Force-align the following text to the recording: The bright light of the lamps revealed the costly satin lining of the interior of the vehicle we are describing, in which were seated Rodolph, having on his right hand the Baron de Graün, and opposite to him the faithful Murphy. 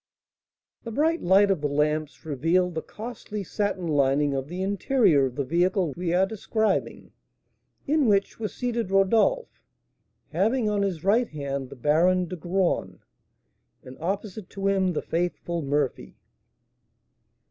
The 0.83 0.89
bright 0.89 1.21
light 1.21 1.51
of 1.51 1.61
the 1.61 1.67
lamps 1.69 2.25
revealed 2.25 2.73
the 2.73 2.81
costly 2.81 3.43
satin 3.43 3.85
lining 3.87 4.33
of 4.33 4.47
the 4.47 4.63
interior 4.63 5.25
of 5.27 5.35
the 5.35 5.43
vehicle 5.43 5.93
we 5.95 6.11
are 6.11 6.25
describing, 6.25 7.11
in 7.85 8.07
which 8.07 8.39
were 8.39 8.47
seated 8.47 8.89
Rodolph, 8.89 9.61
having 10.31 10.67
on 10.67 10.81
his 10.81 11.03
right 11.03 11.29
hand 11.29 11.69
the 11.69 11.75
Baron 11.75 12.25
de 12.25 12.35
Graün, 12.35 12.97
and 13.83 13.95
opposite 13.99 14.49
to 14.49 14.65
him 14.67 14.93
the 14.93 15.03
faithful 15.03 15.61
Murphy. 15.61 16.17